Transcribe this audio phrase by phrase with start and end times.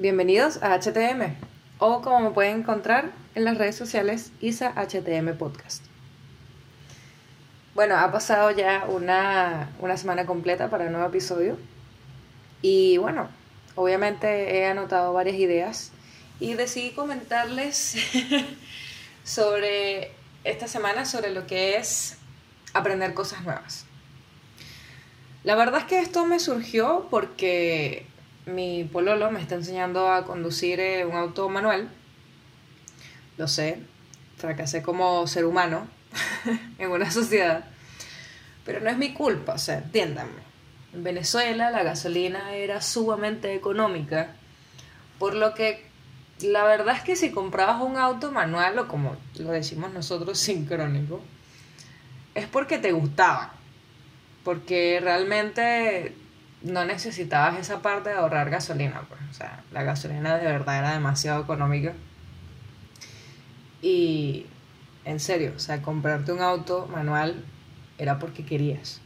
[0.00, 1.36] Bienvenidos a HTM,
[1.78, 5.84] o como me pueden encontrar en las redes sociales, Isa HTM Podcast.
[7.74, 11.58] Bueno, ha pasado ya una, una semana completa para el nuevo episodio.
[12.62, 13.28] Y bueno,
[13.74, 15.92] obviamente he anotado varias ideas
[16.38, 17.96] y decidí comentarles
[19.22, 20.12] sobre
[20.44, 22.16] esta semana, sobre lo que es
[22.72, 23.84] aprender cosas nuevas.
[25.44, 28.06] La verdad es que esto me surgió porque
[28.46, 31.88] mi pololo me está enseñando a conducir eh, un auto manual.
[33.36, 33.80] Lo sé,
[34.36, 35.88] fracasé como ser humano
[36.78, 37.64] en una sociedad.
[38.64, 40.42] Pero no es mi culpa, o sea, entiéndanme.
[40.92, 44.34] En Venezuela la gasolina era sumamente económica,
[45.18, 45.88] por lo que
[46.42, 51.20] la verdad es que si comprabas un auto manual o como lo decimos nosotros sincrónico,
[52.34, 53.52] es porque te gustaba,
[54.44, 56.14] porque realmente
[56.62, 60.92] no necesitabas esa parte de ahorrar gasolina, pues, o sea, la gasolina de verdad era
[60.92, 61.92] demasiado económica.
[63.82, 64.46] Y
[65.04, 67.44] en serio, o sea, comprarte un auto manual
[67.98, 69.00] era porque querías,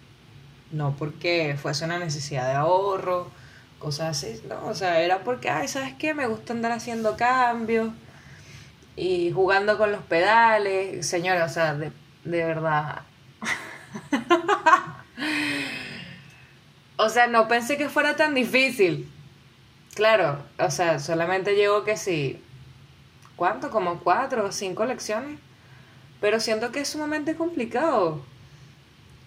[0.73, 3.31] no porque fuese una necesidad de ahorro,
[3.79, 6.15] cosas así, no, o sea, era porque, ay, ¿sabes qué?
[6.15, 7.91] Me gusta andar haciendo cambios
[8.97, 11.93] y jugando con los pedales, señora, o sea, de,
[12.25, 13.03] de verdad.
[16.97, 19.11] o sea, no pensé que fuera tan difícil.
[19.95, 22.43] Claro, o sea, solamente llevo que sí,
[23.37, 23.71] ¿cuánto?
[23.71, 25.39] Como cuatro o cinco lecciones.
[26.21, 28.25] Pero siento que es sumamente complicado.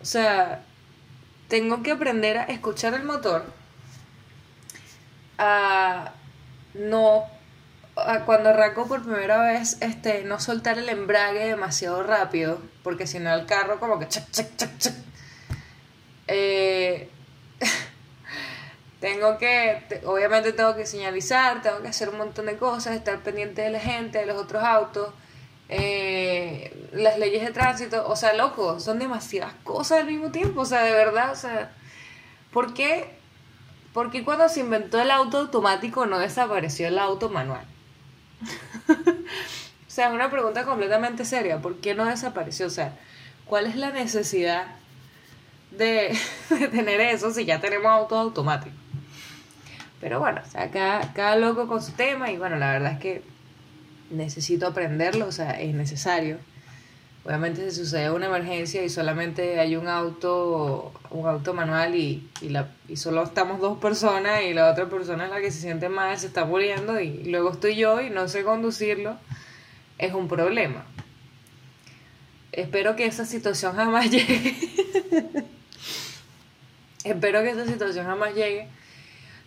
[0.02, 0.64] O sea,
[1.48, 3.46] tengo que aprender a escuchar el motor,
[5.38, 6.14] a
[6.74, 7.24] no,
[7.96, 13.20] a cuando arranco por primera vez, este, no soltar el embrague demasiado rápido, porque si
[13.20, 14.94] no el carro como que chac, chac, chac.
[16.28, 17.10] Eh,
[19.00, 23.62] tengo que, obviamente tengo que señalizar, tengo que hacer un montón de cosas, estar pendiente
[23.62, 25.14] de la gente, de los otros autos,
[25.70, 30.66] eh, las leyes de tránsito, o sea, loco, son demasiadas cosas al mismo tiempo, o
[30.66, 31.72] sea, de verdad, o sea,
[32.52, 33.20] ¿por qué,
[33.94, 37.66] ¿por qué cuando se inventó el auto automático no desapareció el auto manual?
[38.90, 42.66] o sea, es una pregunta completamente seria, ¿por qué no desapareció?
[42.66, 42.98] O sea,
[43.46, 44.68] ¿cuál es la necesidad
[45.70, 46.18] de,
[46.50, 48.87] de tener eso si ya tenemos autos automáticos?
[50.08, 53.00] Pero bueno, o sea, cada, cada loco con su tema y bueno, la verdad es
[53.00, 53.24] que
[54.10, 56.38] necesito aprenderlo, o sea, es necesario.
[57.26, 62.48] Obviamente si sucede una emergencia y solamente hay un auto, un auto manual y, y,
[62.48, 65.90] la, y solo estamos dos personas y la otra persona es la que se siente
[65.90, 69.18] mal, se está muriendo y luego estoy yo y no sé conducirlo,
[69.98, 70.86] es un problema.
[72.54, 74.56] Espero que esa situación jamás llegue.
[77.04, 78.70] Espero que esa situación jamás llegue.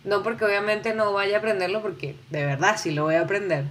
[0.03, 3.65] No porque obviamente no vaya a aprenderlo, porque de verdad sí lo voy a aprender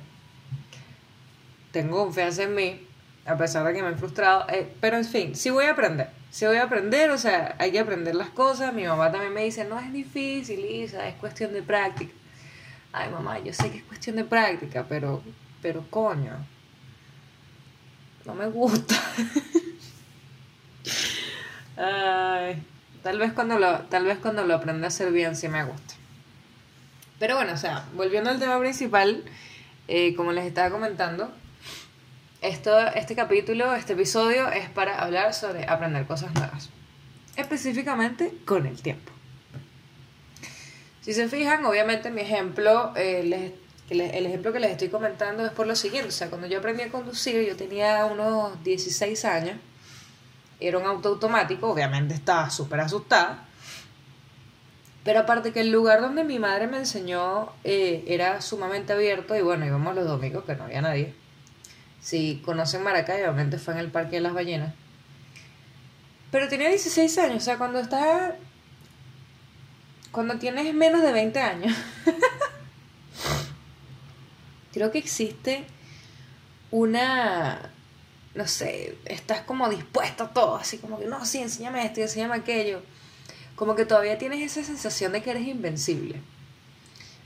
[1.72, 2.86] tengo confianza en mí,
[3.26, 6.08] a pesar de que me he frustrado, eh, pero en fin, sí voy a aprender,
[6.30, 9.44] sí voy a aprender, o sea, hay que aprender las cosas, mi mamá también me
[9.44, 12.12] dice, no es difícil, Lisa, es cuestión de práctica.
[12.92, 15.22] Ay, mamá, yo sé que es cuestión de práctica, pero,
[15.62, 16.32] pero coño,
[18.24, 18.96] no me gusta.
[21.76, 22.62] Ay,
[23.02, 25.94] tal vez cuando lo, tal vez cuando lo aprenda a hacer bien sí me gusta.
[27.20, 29.22] Pero bueno, o sea, volviendo al tema principal,
[29.88, 31.30] eh, como les estaba comentando,
[32.40, 36.70] esto, este capítulo, este episodio es para hablar sobre aprender cosas nuevas.
[37.36, 39.12] Específicamente con el tiempo.
[41.02, 43.52] Si se fijan, obviamente mi ejemplo, eh,
[43.90, 46.08] el ejemplo que les estoy comentando es por lo siguiente.
[46.08, 49.58] O sea, cuando yo aprendí a conducir, yo tenía unos 16 años.
[50.58, 53.49] Era un auto automático, obviamente estaba súper asustada.
[55.04, 59.40] Pero aparte que el lugar donde mi madre me enseñó eh, era sumamente abierto y
[59.40, 61.14] bueno, íbamos los domingos que no había nadie.
[62.00, 64.74] Si conocen Maracay, obviamente fue en el Parque de las Ballenas.
[66.30, 68.34] Pero tenía 16 años, o sea, cuando estás...
[70.12, 71.76] Cuando tienes menos de 20 años.
[74.72, 75.64] creo que existe
[76.70, 77.70] una...
[78.34, 82.04] No sé, estás como dispuesto a todo, así como que, no, sí, enséñame esto y
[82.04, 82.80] enséñame aquello.
[83.60, 86.18] Como que todavía tienes esa sensación de que eres invencible.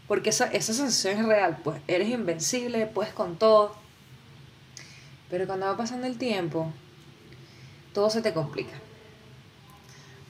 [0.09, 3.77] Porque esa, esa sensación es real, pues eres invencible, puedes con todo.
[5.31, 6.73] Pero cuando va pasando el tiempo,
[7.93, 8.73] todo se te complica.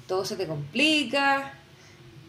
[0.06, 1.54] Todo se te complica.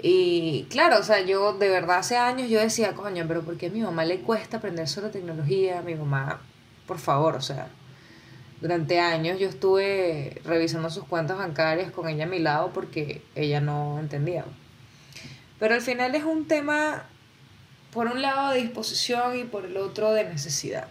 [0.02, 3.66] Y claro, o sea, yo de verdad hace años yo decía, coño, pero ¿por qué
[3.66, 5.82] a mi mamá le cuesta aprender sobre tecnología?
[5.82, 6.40] Mi mamá,
[6.88, 7.68] por favor, o sea,
[8.62, 13.62] durante años yo estuve revisando sus cuentas bancarias con ella a mi lado porque ella
[13.62, 14.46] no entendía.
[15.60, 17.06] Pero al final es un tema
[17.92, 20.88] por un lado de disposición y por el otro de necesidad.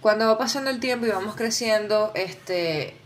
[0.00, 2.96] Cuando va pasando el tiempo y vamos creciendo, este,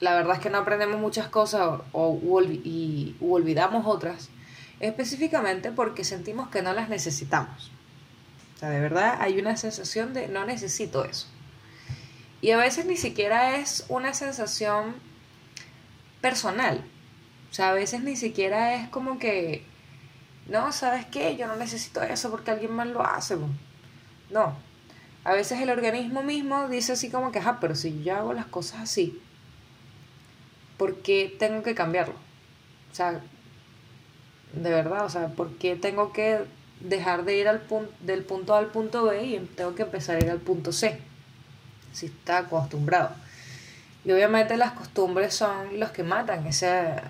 [0.00, 4.28] la verdad es que no aprendemos muchas cosas o, y olvidamos otras,
[4.80, 7.70] específicamente porque sentimos que no las necesitamos.
[8.62, 11.26] Sea, de verdad hay una sensación de no necesito eso.
[12.40, 14.94] Y a veces ni siquiera es una sensación
[16.20, 16.84] personal.
[17.50, 19.64] O sea, a veces ni siquiera es como que,
[20.46, 21.36] no, ¿sabes qué?
[21.36, 23.36] Yo no necesito eso porque alguien más lo hace.
[24.30, 24.56] No.
[25.24, 28.46] A veces el organismo mismo dice así como que, ajá, pero si yo hago las
[28.46, 29.20] cosas así,
[30.76, 32.14] ¿por qué tengo que cambiarlo?
[32.92, 33.20] O sea,
[34.52, 36.46] de verdad, o sea, ¿por qué tengo que
[36.82, 40.16] dejar de ir al punto, del punto A al punto B y tengo que empezar
[40.16, 40.98] a ir al punto C?
[41.92, 43.14] Si está acostumbrado.
[44.04, 47.02] Y obviamente las costumbres son los que matan esa,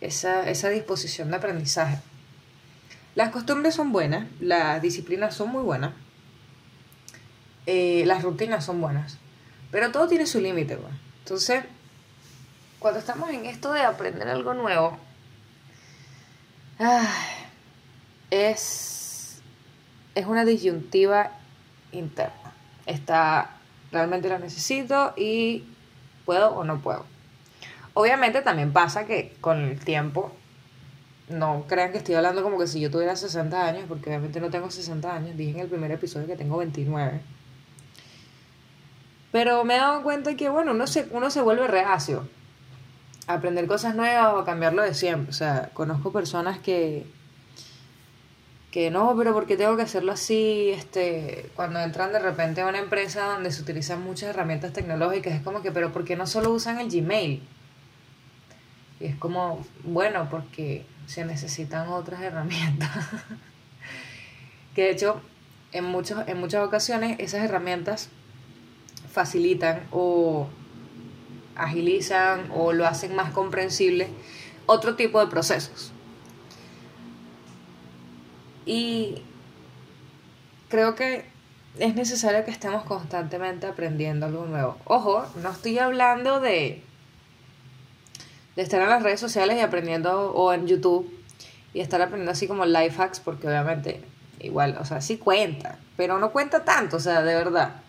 [0.00, 1.98] esa, esa disposición de aprendizaje.
[3.14, 5.92] Las costumbres son buenas, las disciplinas son muy buenas,
[7.66, 9.18] eh, las rutinas son buenas,
[9.70, 10.78] pero todo tiene su límite.
[11.18, 11.64] Entonces,
[12.78, 14.98] cuando estamos en esto de aprender algo nuevo,
[18.30, 19.42] es,
[20.14, 21.32] es una disyuntiva
[21.92, 22.54] interna.
[22.86, 23.56] Está,
[23.92, 25.64] realmente lo necesito y
[26.24, 27.04] puedo o no puedo.
[27.94, 30.32] Obviamente también pasa que con el tiempo,
[31.28, 34.50] no crean que estoy hablando como que si yo tuviera 60 años, porque obviamente no
[34.50, 37.20] tengo 60 años, dije en el primer episodio que tengo 29.
[39.32, 42.28] Pero me he dado cuenta que, bueno, uno se, uno se vuelve reacio
[43.28, 45.30] aprender cosas nuevas o cambiarlo de siempre.
[45.30, 47.06] O sea, conozco personas que,
[48.70, 50.70] que no, pero porque tengo que hacerlo así?
[50.70, 55.42] Este, cuando entran de repente a una empresa donde se utilizan muchas herramientas tecnológicas, es
[55.42, 57.42] como que, pero ¿por qué no solo usan el Gmail?
[59.00, 62.90] Y es como, bueno, porque se necesitan otras herramientas.
[64.74, 65.20] que de hecho,
[65.72, 68.10] en, muchos, en muchas ocasiones esas herramientas
[69.10, 70.48] facilitan o
[71.56, 74.08] agilizan o lo hacen más comprensible
[74.66, 75.92] otro tipo de procesos.
[78.66, 79.22] Y
[80.68, 81.24] creo que
[81.78, 84.76] es necesario que estemos constantemente aprendiendo algo nuevo.
[84.84, 86.82] Ojo, no estoy hablando de,
[88.56, 91.10] de estar en las redes sociales y aprendiendo o en YouTube
[91.72, 94.02] y estar aprendiendo así como life hacks porque obviamente
[94.40, 97.82] igual, o sea, sí cuenta, pero no cuenta tanto, o sea, de verdad.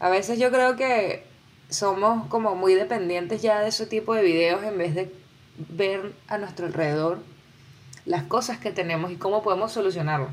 [0.00, 1.24] A veces yo creo que
[1.68, 5.14] somos como muy dependientes ya de ese tipo de videos en vez de
[5.56, 7.18] ver a nuestro alrededor
[8.06, 10.28] las cosas que tenemos y cómo podemos solucionarlo.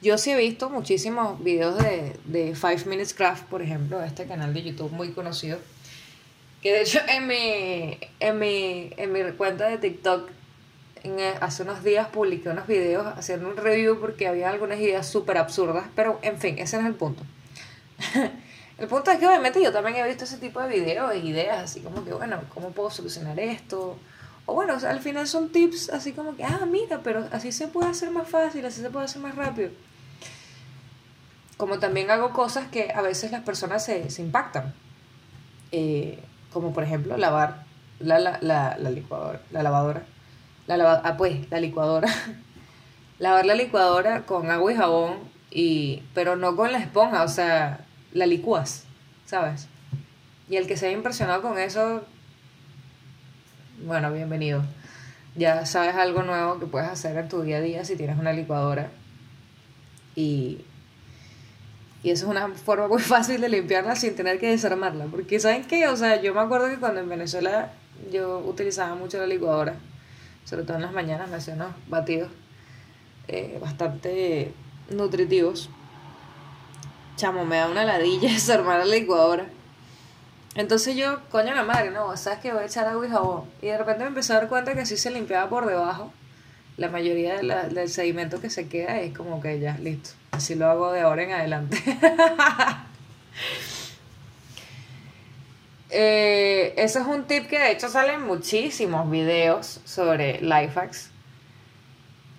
[0.00, 4.52] Yo sí he visto muchísimos videos de, de Five Minutes Craft, por ejemplo, este canal
[4.52, 5.58] de YouTube muy conocido.
[6.60, 10.28] Que de hecho en mi, en mi, en mi cuenta de TikTok
[11.40, 15.86] hace unos días publiqué unos videos haciendo un review porque había algunas ideas súper absurdas,
[15.96, 17.24] pero en fin, ese no es el punto.
[18.78, 21.58] El punto es que obviamente yo también he visto ese tipo de videos e ideas,
[21.58, 23.96] así como que, bueno, ¿cómo puedo solucionar esto?
[24.46, 27.90] O bueno, al final son tips así como que, ah, mira, pero así se puede
[27.90, 29.70] hacer más fácil, así se puede hacer más rápido.
[31.56, 34.74] Como también hago cosas que a veces las personas se, impactan.
[35.70, 36.22] Eh,
[36.52, 37.64] como por ejemplo lavar
[37.98, 40.04] la, la, la, la licuadora, la lavadora.
[40.66, 42.08] La ah, pues, la licuadora.
[43.18, 45.18] lavar la licuadora con agua y jabón,
[45.50, 48.84] y, pero no con la esponja, o sea, la licúas,
[49.26, 49.68] ¿sabes?
[50.48, 52.02] Y el que se haya impresionado con eso,
[53.84, 54.62] bueno, bienvenido.
[55.34, 58.32] Ya sabes algo nuevo que puedes hacer en tu día a día si tienes una
[58.32, 58.90] licuadora.
[60.14, 60.64] Y,
[62.02, 65.06] y eso es una forma muy fácil de limpiarla sin tener que desarmarla.
[65.06, 65.88] Porque ¿saben qué?
[65.88, 67.72] O sea, yo me acuerdo que cuando en Venezuela
[68.12, 69.74] yo utilizaba mucho la licuadora,
[70.44, 72.30] sobre todo en las mañanas me hacía unos batidos
[73.28, 74.52] eh, bastante
[74.90, 75.70] nutritivos
[77.16, 79.46] chamo, me da una ladilla desarmar la licuadora.
[80.54, 83.44] Entonces yo, coño la madre, no, sabes que voy a echar agua y jabón.
[83.62, 86.12] Y de repente me empecé a dar cuenta que así se limpiaba por debajo.
[86.76, 90.10] La mayoría del sedimento que se queda es como que ya, listo.
[90.30, 91.78] Así lo hago de ahora en adelante.
[95.90, 101.10] eh, eso es un tip que de hecho salen muchísimos videos sobre life hacks.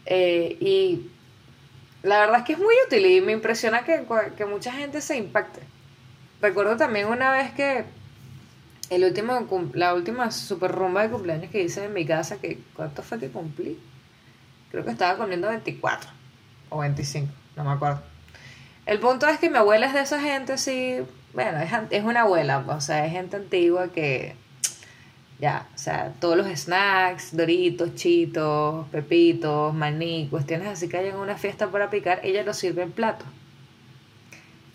[0.05, 1.09] Eh, y
[2.03, 4.05] la verdad es que es muy útil y me impresiona que,
[4.35, 5.61] que mucha gente se impacte.
[6.41, 7.85] Recuerdo también una vez que
[8.89, 13.01] el último, la última super rumba de cumpleaños que hice en mi casa, que ¿cuánto
[13.01, 13.79] fue que cumplí?
[14.71, 16.09] Creo que estaba cumpliendo 24
[16.69, 18.01] o 25, no me acuerdo.
[18.85, 20.97] El punto es que mi abuela es de esa gente así,
[21.33, 24.35] bueno, es, es una abuela, o sea, es gente antigua que
[25.39, 31.15] Ya, o sea, todos los snacks, doritos, chitos, pepitos, maní, cuestiones así que hay en
[31.15, 33.25] una fiesta para picar, ella lo sirve en plato.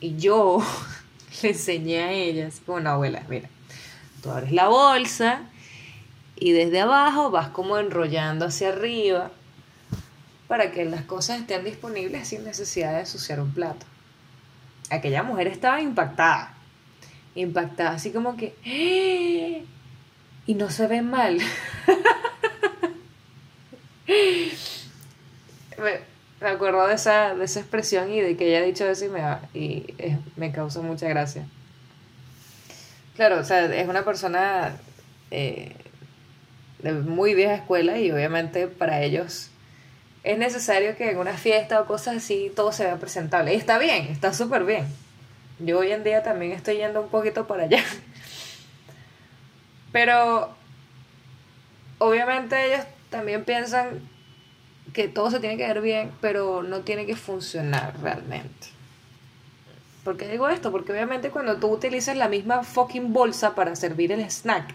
[0.00, 0.58] Y yo
[1.42, 3.48] le enseñé a ella, así como una abuela, mira,
[4.30, 5.42] abres la bolsa
[6.36, 9.30] y desde abajo vas como enrollando hacia arriba
[10.46, 13.84] para que las cosas estén disponibles sin necesidad de ensuciar un plato.
[14.90, 16.54] Aquella mujer estaba impactada,
[17.34, 19.64] impactada, así como que, ¡Eh!
[20.46, 21.38] y no se ve mal.
[25.78, 26.00] me,
[26.48, 29.20] acuerdo de esa, de esa expresión y de que ella ha dicho eso y me,
[29.52, 29.94] y
[30.36, 31.46] me causa mucha gracia.
[33.18, 34.76] Claro, o sea, es una persona
[35.32, 35.74] eh,
[36.78, 39.50] de muy vieja escuela y obviamente para ellos
[40.22, 43.52] es necesario que en una fiesta o cosas así todo se vea presentable.
[43.52, 44.86] Y está bien, está súper bien.
[45.58, 47.82] Yo hoy en día también estoy yendo un poquito para allá.
[49.90, 50.54] Pero
[51.98, 54.08] obviamente ellos también piensan
[54.92, 58.77] que todo se tiene que ver bien, pero no tiene que funcionar realmente.
[60.08, 60.72] ¿Por qué digo esto?
[60.72, 64.74] Porque obviamente cuando tú utilizas la misma fucking bolsa para servir el snack,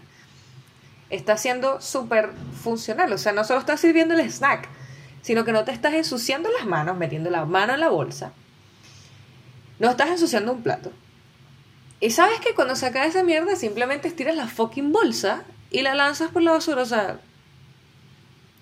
[1.10, 3.12] está siendo súper funcional.
[3.12, 4.70] O sea, no solo estás sirviendo el snack,
[5.24, 8.32] sino que no te estás ensuciando las manos, metiendo la mano en la bolsa.
[9.80, 10.92] No estás ensuciando un plato.
[12.00, 16.30] Y sabes que cuando sacas esa mierda simplemente estiras la fucking bolsa y la lanzas
[16.30, 16.84] por la basura.
[16.84, 17.18] O sea,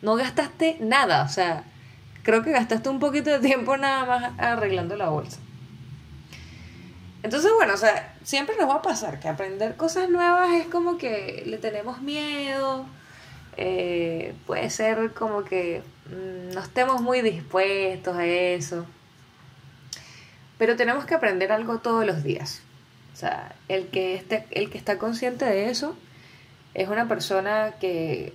[0.01, 1.24] no gastaste nada.
[1.24, 1.66] O sea,
[2.24, 5.38] creo que gastaste un poquito de tiempo nada más arreglando la bolsa.
[7.24, 10.98] Entonces, bueno, o sea, siempre nos va a pasar que aprender cosas nuevas es como
[10.98, 12.86] que le tenemos miedo.
[13.58, 18.86] Eh, puede ser como que mm, no estemos muy dispuestos a eso.
[20.58, 22.62] Pero tenemos que aprender algo todos los días.
[23.13, 25.96] O sea, el que, esté, el que está consciente de eso
[26.74, 28.34] es una persona que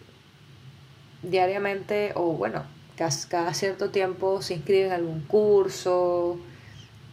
[1.23, 2.65] diariamente o bueno,
[2.97, 6.39] cada, cierto tiempo se inscribe en algún curso,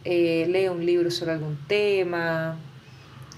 [0.04, 2.58] eh, lee un libro sobre algún tema,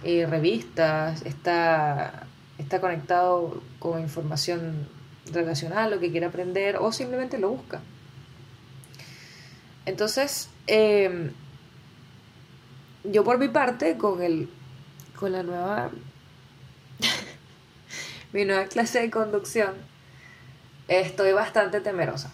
[0.03, 2.27] eh, revistas, está,
[2.59, 4.89] está conectado con información
[5.33, 7.81] relacional, lo que quiere aprender o simplemente lo busca.
[9.85, 11.31] Entonces, em,
[13.05, 14.49] yo por mi parte, con, el,
[15.15, 15.91] con la nueva,
[18.33, 19.75] mi nueva clase de conducción,
[20.89, 22.33] estoy bastante temerosa.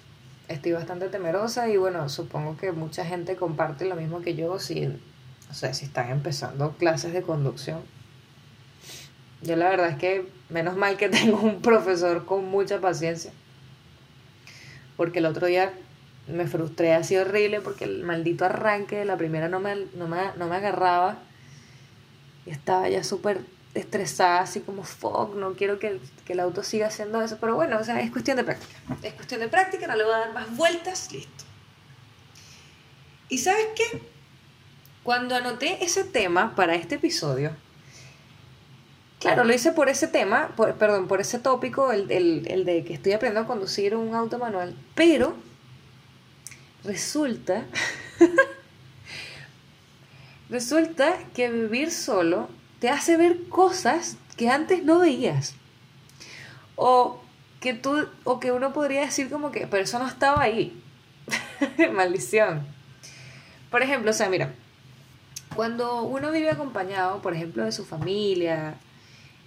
[0.52, 4.87] Estoy bastante temerosa y bueno, supongo que mucha gente comparte lo mismo que yo si,
[5.50, 7.80] o sea, si están empezando clases de conducción.
[9.40, 13.32] Yo la verdad es que menos mal que tengo un profesor con mucha paciencia.
[14.99, 15.73] Porque el otro día
[16.28, 20.18] me frustré así horrible porque el maldito arranque de la primera no me, no me,
[20.37, 21.18] no me agarraba.
[22.44, 23.40] Y estaba ya súper
[23.74, 27.38] estresada, así como, fuck, no quiero que, que, el auto siga haciendo eso.
[27.40, 28.72] Pero bueno, o sea, es cuestión de práctica.
[29.02, 31.44] Es cuestión de práctica, no le voy a dar más vueltas, listo.
[33.28, 34.02] ¿Y sabes qué?
[35.02, 37.56] Cuando anoté ese tema para este episodio,
[39.18, 42.84] claro, lo hice por ese tema, por, perdón, por ese tópico, el, el, el de
[42.84, 45.34] que estoy aprendiendo a conducir un auto manual, pero
[46.84, 47.64] resulta,
[50.50, 52.48] resulta que vivir solo
[52.82, 55.54] te hace ver cosas que antes no veías.
[56.74, 57.20] O
[57.60, 60.82] que tú, o que uno podría decir como que, pero eso no estaba ahí.
[61.92, 62.66] Maldición.
[63.70, 64.52] Por ejemplo, o sea, mira,
[65.54, 68.74] cuando uno vive acompañado, por ejemplo, de su familia,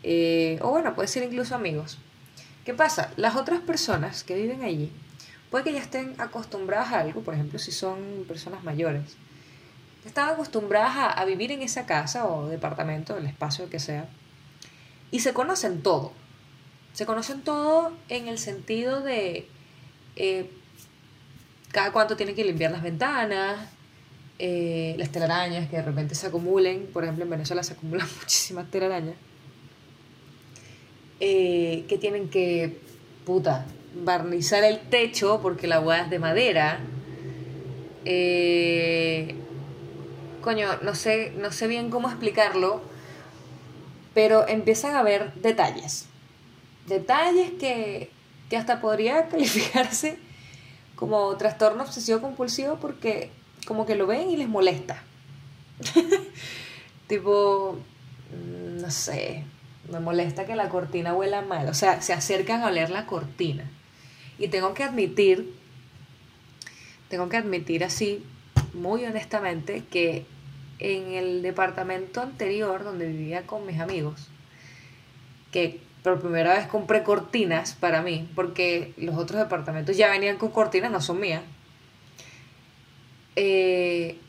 [0.02, 1.98] eh, o bueno, puede ser incluso amigos,
[2.64, 3.12] ¿qué pasa?
[3.18, 4.94] Las otras personas que viven allí,
[5.52, 9.18] puede que ya estén acostumbradas a algo, por ejemplo, si son personas mayores,
[10.06, 14.08] están acostumbradas a, vivir en esa casa o departamento, el espacio que sea,
[15.12, 16.12] y se conocen todo.
[16.94, 19.48] Se conocen todo en el sentido de
[20.16, 20.50] eh,
[21.72, 23.70] cada cuánto tienen que limpiar las ventanas,
[24.38, 26.88] eh, las telarañas que de repente se acumulen.
[26.88, 29.16] Por ejemplo, en Venezuela se acumulan muchísimas telarañas.
[31.20, 32.78] Eh, que tienen que,
[33.26, 33.66] puta,
[34.04, 36.80] barnizar el techo porque la agua es de madera.
[40.46, 42.82] Coño, no sé, no sé bien cómo explicarlo,
[44.14, 46.06] pero empiezan a haber detalles.
[46.86, 48.12] Detalles que,
[48.50, 50.20] que hasta podría calificarse
[50.96, 53.32] como trastorno obsesivo compulsivo porque
[53.66, 55.02] como que lo ven y les molesta.
[57.08, 57.80] tipo,
[58.32, 59.44] mm, no sé,
[59.92, 61.68] me molesta que la cortina huela mal.
[61.70, 63.64] O sea, se acercan a oler la cortina.
[64.38, 65.56] Y tengo que admitir,
[67.10, 68.24] tengo que admitir así,
[68.74, 70.26] muy honestamente, que
[70.80, 74.30] en el departamento anterior donde vivía con mis amigos,
[75.52, 80.52] que por primera vez compré cortinas para mí, porque los otros departamentos ya venían con
[80.52, 81.42] cortinas, no son mías.
[83.36, 84.20] Eh,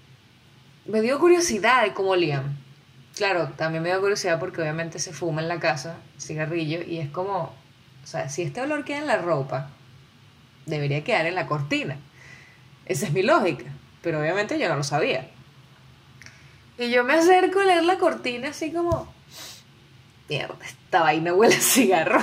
[0.87, 2.57] me dio curiosidad de cómo olían.
[3.15, 7.11] Claro, también me dio curiosidad porque obviamente se fuma en la casa, cigarrillo, y es
[7.11, 7.55] como,
[8.05, 9.71] o sea, si este olor queda en la ropa,
[10.67, 11.99] debería quedar en la cortina.
[12.87, 13.65] Esa es mi lógica,
[14.03, 15.29] pero obviamente yo no lo sabía.
[16.79, 19.13] Y yo me acerco a leer la cortina así como,
[20.29, 22.23] mierda, esta vaina huele a cigarro.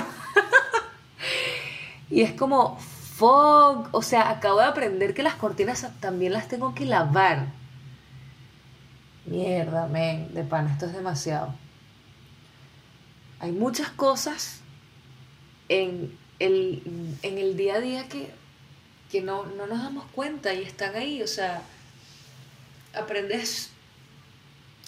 [2.10, 6.74] y es como, fuck, o sea, acabo de aprender que las cortinas también las tengo
[6.74, 7.48] que lavar.
[9.26, 11.54] Mierda, men, de pan, esto es demasiado.
[13.40, 14.60] Hay muchas cosas
[15.68, 16.82] en el,
[17.22, 18.30] en el día a día que,
[19.10, 21.62] que no, no nos damos cuenta y están ahí, o sea,
[22.94, 23.70] aprendes,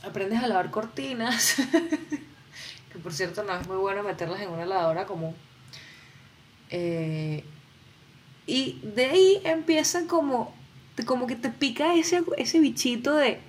[0.07, 1.57] aprendes a lavar cortinas,
[2.93, 5.35] que por cierto no es muy bueno meterlas en una lavadora común.
[6.71, 7.45] Eh,
[8.47, 10.55] y de ahí empieza como,
[11.05, 13.41] como que te pica ese, ese bichito de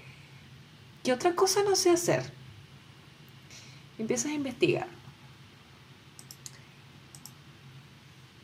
[1.04, 2.32] ¿qué otra cosa no sé hacer?
[4.00, 4.88] Empiezas a investigar.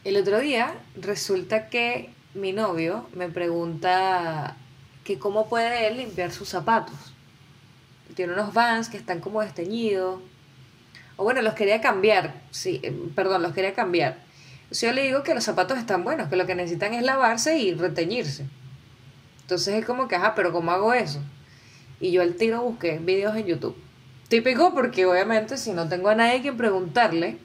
[0.04, 4.58] El otro día resulta que mi novio me pregunta
[5.04, 7.13] que cómo puede él limpiar sus zapatos.
[8.16, 10.22] Tiene unos vans que están como desteñidos.
[11.16, 12.34] O bueno, los quería cambiar.
[12.52, 14.18] Sí, eh, perdón, los quería cambiar.
[14.72, 17.74] yo le digo que los zapatos están buenos, que lo que necesitan es lavarse y
[17.74, 18.46] reteñirse.
[19.42, 21.20] Entonces es como que, ajá, pero ¿cómo hago eso?
[22.00, 23.76] Y yo al tiro busqué videos en YouTube.
[24.30, 27.38] Típico porque obviamente si no tengo a nadie que preguntarle,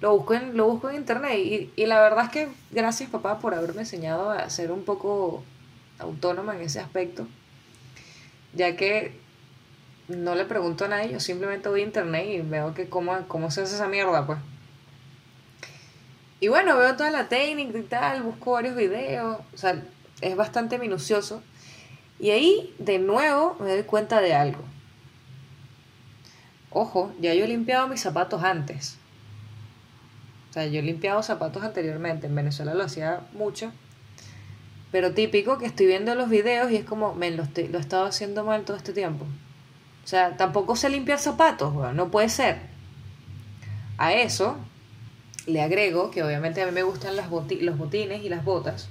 [0.00, 1.38] lo busco en, lo busco en internet.
[1.38, 5.42] Y, y la verdad es que gracias papá por haberme enseñado a ser un poco
[5.98, 7.26] autónoma en ese aspecto.
[8.54, 9.25] Ya que
[10.08, 13.50] no le pregunto a nadie, yo simplemente voy a internet y veo que cómo, cómo
[13.50, 14.38] se hace esa mierda, pues.
[16.38, 19.82] Y bueno, veo toda la técnica y tal, busco varios videos, o sea,
[20.20, 21.42] es bastante minucioso.
[22.18, 24.62] Y ahí, de nuevo, me doy cuenta de algo.
[26.70, 28.98] Ojo, ya yo he limpiado mis zapatos antes.
[30.50, 32.26] O sea, yo he limpiado zapatos anteriormente.
[32.26, 33.72] En Venezuela lo hacía mucho.
[34.92, 38.06] Pero típico que estoy viendo los videos y es como, me lo, lo he estado
[38.06, 39.26] haciendo mal todo este tiempo.
[40.06, 42.60] O sea, tampoco sé limpiar zapatos, no puede ser.
[43.98, 44.56] A eso
[45.46, 48.88] le agrego que obviamente a mí me gustan los botines y las botas.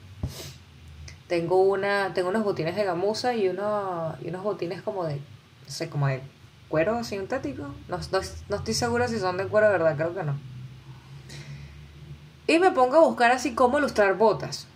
[1.29, 5.69] Tengo, una, tengo unos botines de gamuza y, uno, y unos botines como de, no
[5.69, 6.21] sé, como de
[6.67, 7.63] cuero sintético.
[7.87, 10.35] No, no, estoy segura si son de cuero, verdad, creo que no.
[12.45, 14.67] Y me pongo a buscar así cómo ilustrar botas.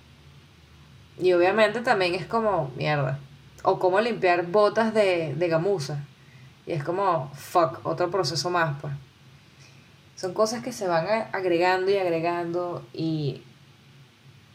[1.20, 3.20] Y obviamente también es como, mierda.
[3.62, 6.06] O cómo limpiar botas de, de gamuza.
[6.70, 8.94] Y es como, fuck, otro proceso más, pues.
[10.16, 13.42] Son cosas que se van agregando y agregando y...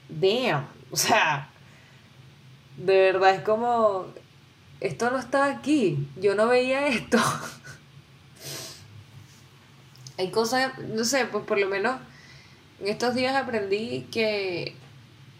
[0.08, 0.68] Damn.
[0.92, 1.50] O sea,
[2.76, 4.06] de verdad es como,
[4.78, 7.18] esto no está aquí, yo no veía esto.
[10.16, 12.00] Hay cosas, no sé, pues por lo menos
[12.78, 14.76] en estos días aprendí que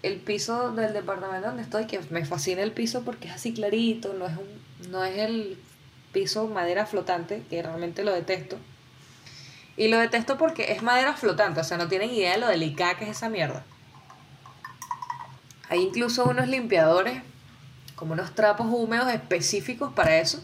[0.03, 4.13] el piso del departamento donde estoy, que me fascina el piso porque es así clarito,
[4.15, 5.57] no es, un, no es el
[6.15, 8.57] piso madera flotante, que realmente lo detesto.
[9.77, 12.97] Y lo detesto porque es madera flotante, o sea, no tienen idea de lo delicada
[12.97, 13.65] que es esa mierda.
[15.69, 17.23] Hay incluso unos limpiadores,
[17.97, 20.43] como unos trapos húmedos específicos para eso,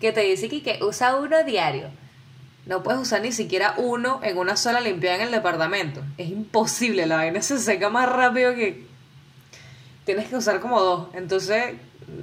[0.00, 1.90] que te dicen que, usa uno diario.
[2.64, 6.02] No puedes usar ni siquiera uno en una sola limpiada en el departamento.
[6.16, 8.86] Es imposible, la vaina se seca más rápido que...
[10.04, 11.08] Tienes que usar como dos.
[11.14, 11.74] Entonces,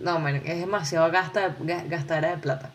[0.02, 1.56] no, es demasiado gasta,
[1.88, 2.72] gastadera de plata.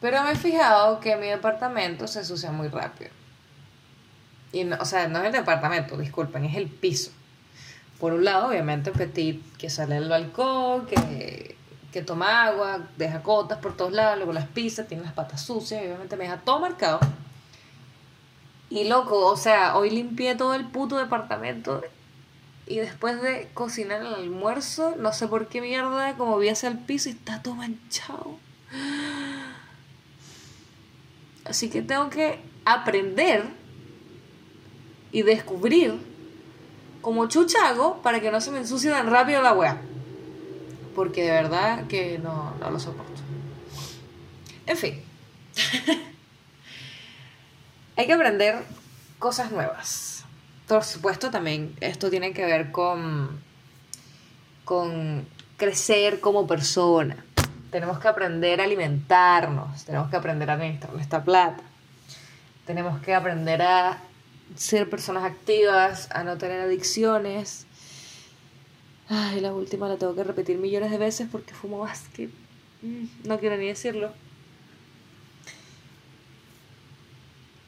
[0.00, 3.10] Pero me he fijado que mi departamento se ensucia muy rápido.
[4.52, 7.12] Y no, o sea, no es el departamento, disculpen, es el piso
[8.00, 11.54] por un lado, obviamente, Petit, que sale del balcón, que,
[11.92, 15.82] que toma agua, deja cotas por todos lados, luego las pisa, tiene las patas sucias,
[15.82, 16.98] obviamente me deja todo marcado.
[18.70, 21.82] Y loco, o sea, hoy limpié todo el puto departamento
[22.70, 26.78] y después de cocinar el almuerzo, no sé por qué mierda, como vi hacia el
[26.78, 28.38] piso y está todo manchado.
[31.44, 33.42] Así que tengo que aprender
[35.10, 35.98] y descubrir
[37.02, 39.82] como chuchago para que no se me ensucie tan rápido la weá.
[40.94, 43.20] Porque de verdad que no, no lo soporto.
[44.64, 45.02] En fin.
[47.96, 48.62] Hay que aprender
[49.18, 50.09] cosas nuevas.
[50.70, 53.40] Por supuesto, también esto tiene que ver con,
[54.64, 57.24] con crecer como persona.
[57.72, 61.64] Tenemos que aprender a alimentarnos, tenemos que aprender a administrar nuestra plata,
[62.66, 63.98] tenemos que aprender a
[64.54, 67.66] ser personas activas, a no tener adicciones.
[69.08, 72.28] Ay, la última la tengo que repetir millones de veces porque fumo más que...
[72.82, 74.12] Mm, no quiero ni decirlo.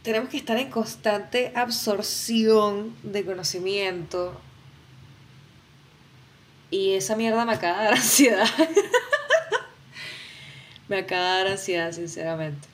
[0.02, 4.40] Tenemos que estar en constante absorción de conocimiento.
[6.70, 8.48] Y esa mierda me acaba de dar ansiedad.
[10.88, 12.66] me acaba de dar ansiedad, sinceramente.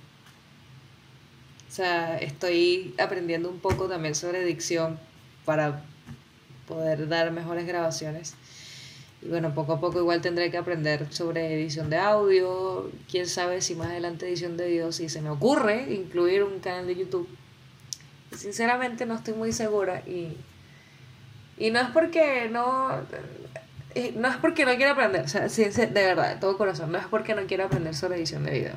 [1.69, 4.99] O sea, estoy aprendiendo un poco también sobre dicción
[5.45, 5.85] para
[6.67, 8.35] poder dar mejores grabaciones.
[9.21, 12.91] Y bueno, poco a poco igual tendré que aprender sobre edición de audio.
[13.11, 16.87] Quién sabe si más adelante edición de video, si se me ocurre incluir un canal
[16.87, 17.29] de YouTube.
[18.37, 20.37] Sinceramente no estoy muy segura y,
[21.57, 22.91] y no es porque no
[24.15, 27.07] no es porque no quiera aprender, o sea, de verdad, de todo corazón, no es
[27.07, 28.75] porque no quiera aprender sobre edición de video.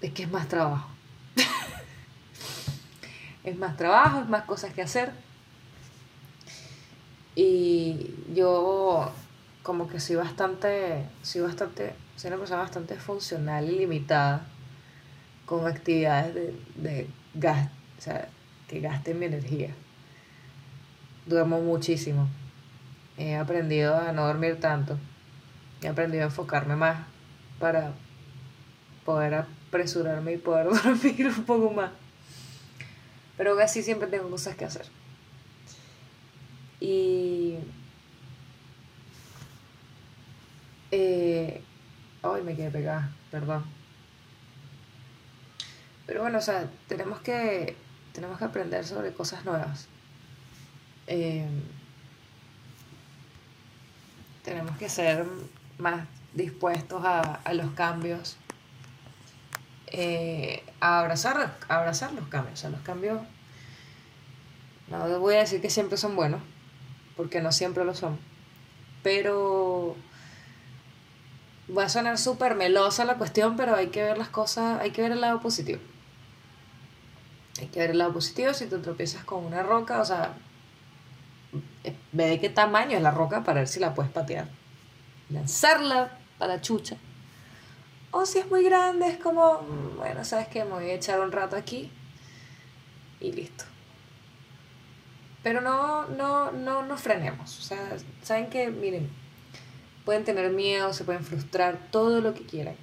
[0.00, 0.88] Es que es más trabajo.
[3.44, 5.12] es más trabajo, es más cosas que hacer.
[7.34, 9.12] Y yo
[9.62, 14.46] como que soy bastante, soy bastante, soy una persona bastante funcional y limitada
[15.46, 18.28] con actividades de, de gas, o sea,
[18.68, 19.74] que gasten mi energía.
[21.26, 22.28] Duermo muchísimo.
[23.18, 24.98] He aprendido a no dormir tanto.
[25.82, 27.06] He aprendido a enfocarme más
[27.58, 27.92] para
[29.04, 31.90] poder apresurarme y poder dormir un poco más.
[33.36, 34.86] Pero casi siempre tengo cosas que hacer.
[36.80, 37.58] Y...
[40.90, 41.62] Eh,
[42.22, 43.64] ay, me quedé pegada, perdón.
[46.06, 47.76] Pero bueno, o sea, tenemos que,
[48.12, 49.86] tenemos que aprender sobre cosas nuevas.
[51.06, 51.46] Eh,
[54.42, 55.24] tenemos que ser
[55.78, 58.36] más dispuestos a, los cambios
[59.88, 62.64] eh, a, abrazar, abrazar los cambios.
[62.64, 63.20] A los cambios,
[64.88, 66.42] no voy a decir que siempre son buenos,
[67.20, 68.18] porque no siempre lo son,
[69.02, 69.94] pero
[71.76, 75.02] va a sonar súper melosa la cuestión, pero hay que ver las cosas, hay que
[75.02, 75.80] ver el lado positivo.
[77.60, 80.32] Hay que ver el lado positivo si te tropiezas con una roca, o sea,
[82.12, 84.48] ve de qué tamaño es la roca para ver si la puedes patear.
[85.28, 86.96] Lanzarla para la chucha.
[88.12, 89.58] O si es muy grande, es como,
[89.98, 90.64] bueno, ¿sabes qué?
[90.64, 91.92] Me voy a echar un rato aquí
[93.20, 93.64] y listo.
[95.42, 97.58] Pero no, no, no nos frenemos.
[97.58, 99.08] O sea, saben que, miren,
[100.04, 102.76] pueden tener miedo, se pueden frustrar, todo lo que quieran.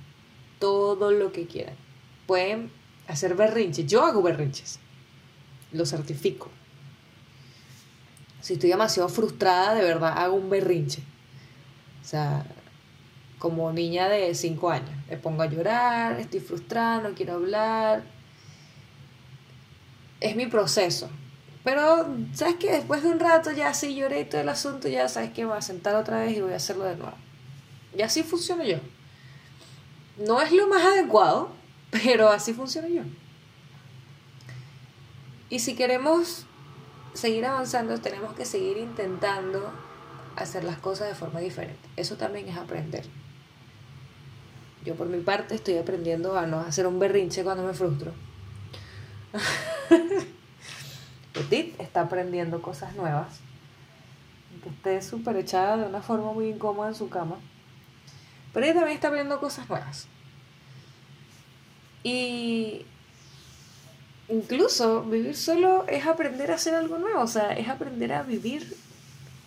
[0.60, 1.76] Todo lo que quieran.
[2.26, 2.72] Pueden
[3.08, 3.86] hacer berrinches.
[3.86, 4.80] Yo hago berrinches.
[5.72, 6.50] Lo certifico.
[8.42, 11.04] Si estoy demasiado frustrada, de verdad hago un berrinche.
[12.02, 12.46] O sea,
[13.40, 14.90] como niña de 5 años.
[15.10, 18.04] Me pongo a llorar, estoy frustrada, no quiero hablar.
[20.20, 21.10] Es mi proceso.
[21.68, 22.72] Pero, ¿sabes qué?
[22.72, 25.58] Después de un rato ya sí lloré y todo el asunto, ya sabes que voy
[25.58, 27.18] a sentar otra vez y voy a hacerlo de nuevo.
[27.94, 28.78] Y así funciono yo.
[30.18, 31.50] No es lo más adecuado,
[31.92, 33.02] pero así funciono yo.
[35.50, 36.46] Y si queremos
[37.14, 39.70] seguir avanzando, tenemos que seguir intentando
[40.38, 41.90] hacer las cosas de forma diferente.
[41.98, 43.04] Eso también es aprender.
[44.86, 48.14] Yo por mi parte estoy aprendiendo a no hacer un berrinche cuando me frustro.
[51.38, 53.40] Petit está aprendiendo cosas nuevas.
[54.64, 57.36] Que esté súper echada de una forma muy incómoda en su cama.
[58.54, 60.08] Pero ella también está aprendiendo cosas nuevas.
[62.04, 62.86] Y
[64.30, 67.22] incluso vivir solo es aprender a hacer algo nuevo.
[67.22, 68.76] O sea, es aprender a vivir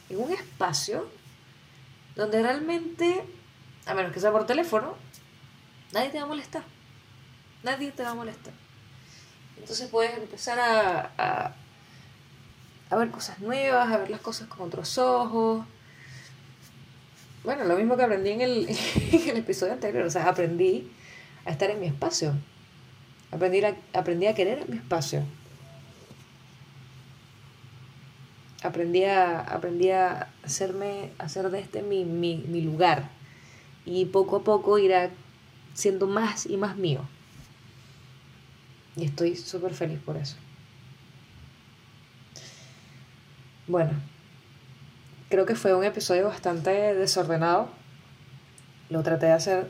[0.08, 1.08] en un espacio
[2.14, 3.24] donde realmente,
[3.86, 4.94] a menos que sea por teléfono,
[5.92, 6.62] nadie te va a molestar.
[7.62, 8.52] Nadie te va a molestar.
[9.58, 11.54] Entonces puedes empezar a, a,
[12.96, 15.64] ver cosas nuevas, a ver las cosas con otros ojos.
[17.44, 18.68] Bueno, lo mismo que aprendí en el,
[19.12, 20.90] en el episodio anterior, o sea, aprendí
[21.44, 22.34] a estar en mi espacio.
[23.30, 25.24] Aprendí a, aprendí a querer mi espacio.
[28.62, 33.10] aprendí a, aprendí a hacerme, hacer de este mi, mi, mi lugar.
[33.86, 35.10] Y poco a poco irá
[35.74, 37.00] siendo más y más mío.
[38.96, 40.36] Y estoy súper feliz por eso.
[43.70, 43.92] Bueno,
[45.28, 47.68] creo que fue un episodio bastante desordenado.
[48.88, 49.68] Lo traté de hacer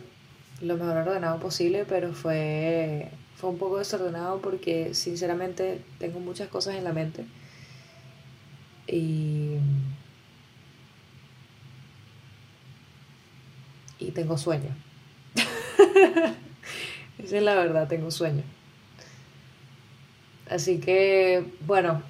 [0.63, 6.77] lo mejor ordenado posible, pero fue, fue un poco desordenado porque sinceramente tengo muchas cosas
[6.77, 7.27] en la mente
[8.87, 9.59] y,
[13.99, 14.75] y tengo sueño.
[17.19, 18.45] Esa es la verdad, tengo sueño.
[20.49, 22.03] Así que, bueno,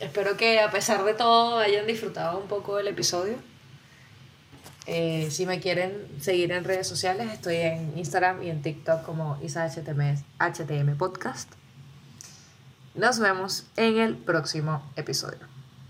[0.00, 3.36] espero que a pesar de todo hayan disfrutado un poco del episodio.
[4.86, 9.38] Eh, si me quieren seguir en redes sociales, estoy en Instagram y en TikTok como
[9.42, 11.52] IsaHTM Podcast.
[12.94, 15.57] Nos vemos en el próximo episodio.